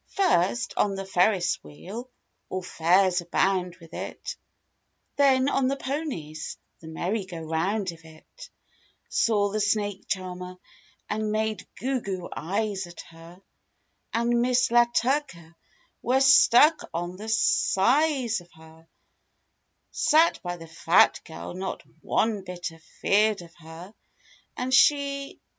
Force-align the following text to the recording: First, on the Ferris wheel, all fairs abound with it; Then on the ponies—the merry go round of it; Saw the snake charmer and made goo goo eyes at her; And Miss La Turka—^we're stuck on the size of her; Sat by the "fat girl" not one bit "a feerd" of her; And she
First, 0.15 0.73
on 0.77 0.95
the 0.95 1.05
Ferris 1.05 1.63
wheel, 1.63 2.09
all 2.49 2.63
fairs 2.63 3.21
abound 3.21 3.75
with 3.79 3.93
it; 3.93 4.35
Then 5.15 5.47
on 5.47 5.67
the 5.67 5.75
ponies—the 5.75 6.87
merry 6.87 7.23
go 7.23 7.37
round 7.41 7.91
of 7.91 8.03
it; 8.03 8.49
Saw 9.09 9.49
the 9.51 9.59
snake 9.61 10.07
charmer 10.07 10.55
and 11.07 11.31
made 11.31 11.67
goo 11.77 12.01
goo 12.01 12.27
eyes 12.35 12.87
at 12.87 13.01
her; 13.09 13.43
And 14.11 14.41
Miss 14.41 14.71
La 14.71 14.85
Turka—^we're 14.85 16.19
stuck 16.21 16.81
on 16.95 17.15
the 17.17 17.29
size 17.29 18.41
of 18.41 18.51
her; 18.53 18.87
Sat 19.91 20.41
by 20.41 20.57
the 20.57 20.65
"fat 20.67 21.21
girl" 21.25 21.53
not 21.53 21.83
one 22.01 22.43
bit 22.43 22.71
"a 22.71 22.79
feerd" 23.03 23.43
of 23.43 23.53
her; 23.59 23.93
And 24.57 24.73
she 24.73 25.39